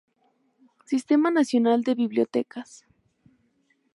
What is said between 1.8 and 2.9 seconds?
de Bibliotecas.